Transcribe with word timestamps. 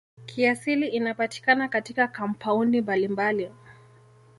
Kiasili 0.25 0.87
inapatikana 0.87 1.67
katika 1.67 2.07
kampaundi 2.07 2.81
mbalimbali. 2.81 3.51